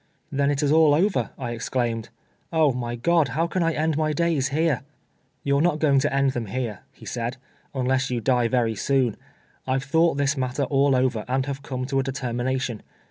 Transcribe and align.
"Then 0.31 0.49
it 0.49 0.63
is 0.63 0.71
all 0.71 0.95
over," 0.95 1.29
I 1.37 1.51
exclaimed." 1.51 2.09
Oh, 2.51 2.71
my 2.73 2.95
God, 2.95 3.27
how 3.37 3.45
can 3.45 3.61
I 3.61 3.73
end 3.73 3.97
my 3.97 4.13
days 4.13 4.47
here 4.49 4.81
!""You're 5.43 5.61
not 5.61 5.77
going 5.77 5.99
to 5.99 6.11
end 6.11 6.31
them 6.31 6.47
here," 6.47 6.79
he 6.91 7.05
said," 7.05 7.37
un 7.75 7.85
less 7.85 8.09
you 8.09 8.19
die 8.19 8.47
very 8.47 8.73
soon. 8.73 9.15
I've 9.67 9.83
thought 9.83 10.15
this 10.15 10.35
matter 10.35 10.63
all 10.63 10.95
over, 10.95 11.23
and 11.27 11.45
have 11.45 11.61
come 11.61 11.85
to 11.85 11.99
a 11.99 12.03
determination. 12.03 12.81